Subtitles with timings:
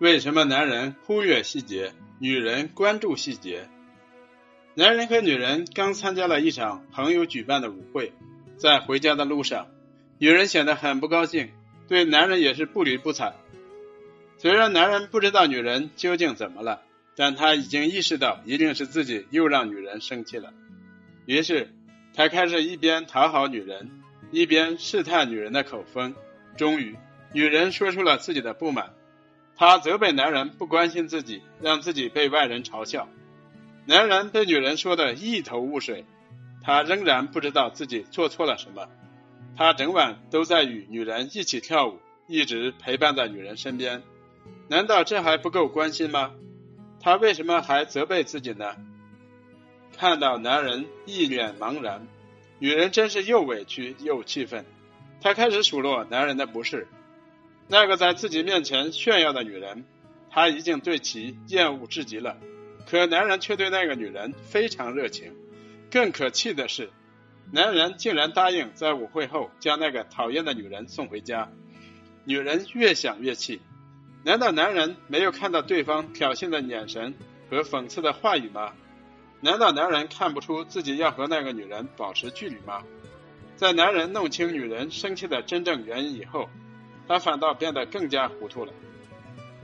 [0.00, 3.68] 为什么男人忽略细节，女人关注细节？
[4.72, 8.14] 男人和女人刚参加了一场朋友举办的舞会，
[8.56, 9.66] 在回家的路上，
[10.16, 11.50] 女人显得很不高兴，
[11.86, 13.34] 对男人也是不理不睬。
[14.38, 16.80] 虽然男人不知道女人究竟怎么了，
[17.14, 20.54] 但他已经意识到一定是自己又让女人生气了，
[21.26, 21.74] 于是
[22.14, 26.14] 他开始一边讨好女人，一边试探女人的口风。
[26.56, 26.96] 终于，
[27.34, 28.94] 女人说出了自己的不满，
[29.60, 33.10] 她责备男人不关心自己，让自己被外人嘲笑。
[33.84, 36.06] 男人被女人说的一头雾水，
[36.62, 38.88] 他仍然不知道自己做错了什么。
[39.58, 44.02] 他整晚都在与女人一起跳舞，一直陪伴在女人身边。
[44.66, 46.32] 难道这还不够关心吗？
[46.98, 48.76] 他为什么还责备自己呢？
[49.94, 52.08] 看到男人一脸茫然，
[52.60, 54.64] 女人真是又委屈又气愤。
[55.20, 56.88] 她开始数落男人的不是。
[57.70, 59.84] 那个在自己面前炫耀的女人，
[60.28, 62.36] 她已经对其厌恶至极了。
[62.88, 65.36] 可男人却对那个女人非常热情。
[65.88, 66.90] 更可气的是，
[67.52, 71.48] 男人竟然答应在舞会后将那个讨厌的女人送回家。
[72.24, 73.60] 女人越想越气。
[74.24, 77.14] 难道男人没有看到对方挑衅的眼神
[77.48, 78.74] 和讽刺的话语吗？
[79.40, 82.82] 难道男人看不出自己要和那个女人保持距离吗？
[83.54, 86.50] 在男人弄清女人生气的真正原因以后，
[87.08, 88.72] 他反倒变得更加糊涂了。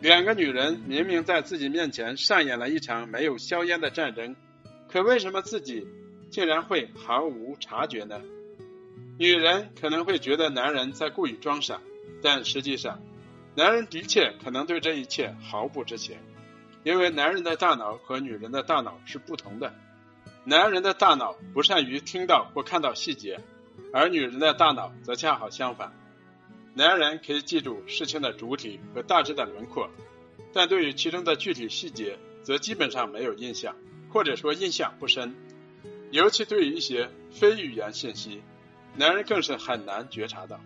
[0.00, 4.36] 两个女人明明在自己面前上演了一场没有硝烟的战争，
[4.88, 5.86] 可为什么自己
[6.30, 8.20] 竟然会毫无察觉呢？
[9.18, 11.80] 女人可能会觉得男人在故意装傻，
[12.22, 13.00] 但实际上。
[13.56, 16.16] 男人的确可能对这一切毫不知情，
[16.82, 19.72] 因为男人的大脑和女人的大脑是不同的。
[20.42, 23.38] 男人的大脑不善于听到或看到细节，
[23.92, 25.92] 而女人的大脑则恰好相反。
[26.76, 29.88] 男人可以记住事情的主体和大致的轮廓，
[30.52, 33.76] 但对于其中的具体细节，则基本上没有印象，
[34.10, 35.36] 或者说印象不深。
[36.10, 38.42] 尤其对于一些非语言信息，
[38.96, 40.60] 男人更是很难觉察到。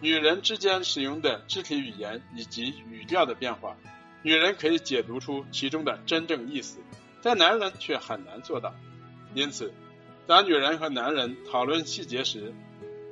[0.00, 3.76] 女人之间使用的肢体语言以及语调的变化，
[4.22, 6.78] 女人可以解读出其中的真正意思，
[7.22, 8.74] 但男人却很难做到。
[9.34, 9.72] 因此，
[10.26, 12.52] 当女人和男人讨论细节时，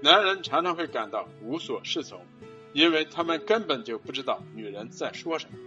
[0.00, 2.24] 男人常常会感到无所适从，
[2.72, 5.58] 因为他们根本就不知道女人在说什么。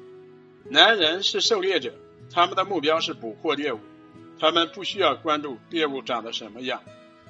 [0.70, 1.94] 男人是狩猎者，
[2.32, 3.80] 他们的目标是捕获猎物，
[4.40, 6.82] 他们不需要关注猎物长得什么样，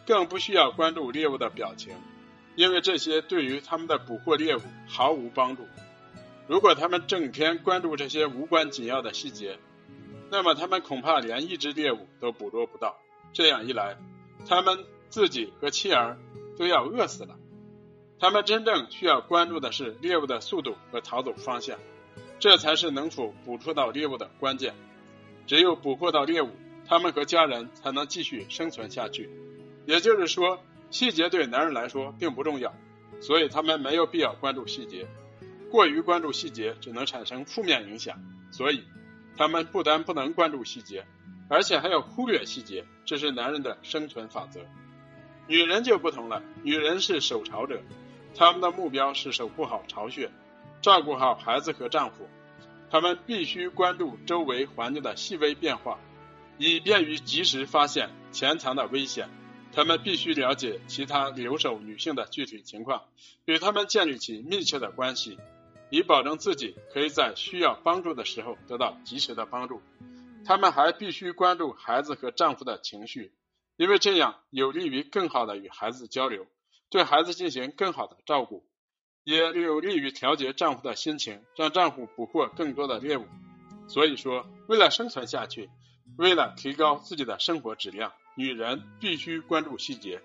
[0.05, 1.95] 更不需要关注猎物的表情。
[2.55, 5.65] 因为这些对于他们的捕获猎物毫无帮助。
[6.47, 9.57] 如果他们整天关注这些无关紧要的细节，
[10.29, 12.97] 那么他们恐怕连一只猎物都捕捉不到。
[13.31, 13.97] 这样一来，
[14.45, 16.17] 他们自己和妻儿
[16.57, 17.37] 都要饿死了。
[18.19, 21.79] 他们真正需要关注的是猎物的速度和逃走方向，
[22.39, 24.73] 这才是能否捕捉到猎物的关键。
[25.47, 26.49] 只有捕获到猎物，
[26.87, 29.29] 他们和家人才能继续生存下去。
[29.85, 30.59] 也就是说。
[30.91, 32.73] 细节对男人来说并不重要，
[33.21, 35.07] 所以他们没有必要关注细节。
[35.71, 38.83] 过于关注细节只能产生负面影响，所以
[39.37, 41.05] 他们不但不能关注细节，
[41.47, 42.85] 而且还要忽略细节。
[43.05, 44.59] 这是男人的生存法则。
[45.47, 47.81] 女人就不同了，女人是守巢者，
[48.35, 50.31] 她们的目标是守护好巢穴，
[50.81, 52.27] 照顾好孩子和丈夫。
[52.89, 55.97] 他们必须关注周围环境的细微变化，
[56.57, 59.29] 以便于及时发现潜藏的危险。
[59.73, 63.03] 他们必须了解其他留守女性的具体情况，
[63.45, 65.39] 与他们建立起密切的关系，
[65.89, 69.81] 以保证自己可以在需要帮助的时候得到及时的帮助。
[70.43, 73.31] 他们还必须关注孩子和丈夫的情绪，
[73.81, 76.45] 因为这样有利于更好的与孩子交流，
[76.91, 78.63] 对孩子进行更好的照顾，
[79.23, 83.25] 也有利于调节丈夫的心情，让丈夫捕获更多的猎物。
[83.87, 85.71] 所以说，为了生存下去，
[86.15, 88.13] 为了提高自己的生活质量。
[88.35, 90.21] 女人必须关注细节，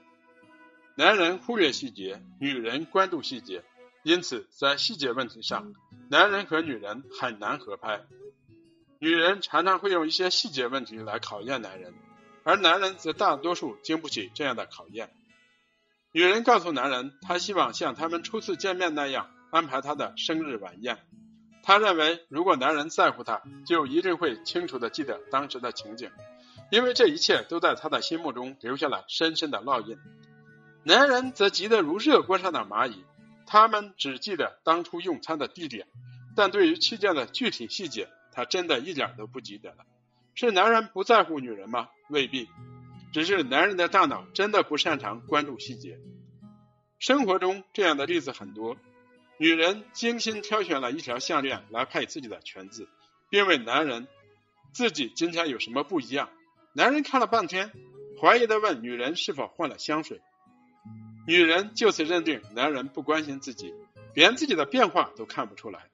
[0.95, 3.65] 男人忽略细节，女人关注细节。
[4.03, 5.73] 因此，在细节问题上，
[6.11, 8.05] 男人和女人很难合拍。
[8.99, 11.95] 女人常常会用一些细节问题来考验男人，
[12.47, 15.11] 而男人则大多数经不起这样的考验。
[16.13, 20.97] 女人告诉男人，她希望像他们初次见面那样安排他的生日晚宴。
[21.65, 26.13] 她认为，如果男人在乎她，就一定会清楚的记得当时的情景。
[26.71, 29.99] 因为这一切都在他的心目中留下了深深的烙印。
[30.85, 33.05] 男人则急得如热锅上的蚂蚁，
[33.45, 35.89] 他们只记得当初用餐的地点，
[36.37, 39.79] 但对于期间的具体细节，他真的一点都不记得了。
[40.37, 41.89] 是男人不在乎女人吗？
[42.11, 42.47] 未必，
[43.11, 45.99] 只是男人的大脑真的不擅长关注细节。
[46.99, 48.77] 生活中这样的例子很多。
[49.39, 52.87] 女人精心挑选了一条项链来配自己的裙子，
[53.31, 54.09] 并问男人
[54.73, 56.29] 自己今天有什么不一样。
[56.75, 57.73] 男人看了半天，
[58.21, 60.21] 怀疑的问女人是否换了香水。
[61.27, 63.73] 女人就此认定男人不关心自己，
[64.15, 65.87] 连自己的变化都看不出来。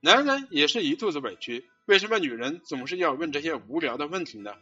[0.00, 4.54] 男人也是一肚子委屈，为什么女人总是要问这些无聊的问题呢？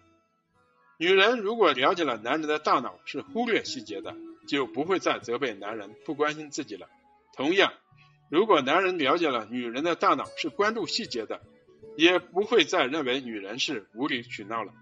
[0.99, 4.15] 女人如果了解了男人的大脑是忽略细节的，
[4.47, 6.89] 就不会再责备男人不关心自己了。
[7.35, 7.73] 同样，
[8.31, 11.41] 如果男人了解了女人的大脑是关注细节的，
[11.97, 14.73] 也不会再认为女人是无理取闹了。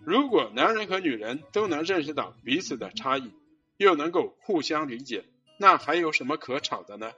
[0.00, 3.30] 如果男人和女人都能认识到彼此的差异，
[3.76, 5.24] 又能够互相理解，
[5.58, 7.12] 那还有什么可吵的呢？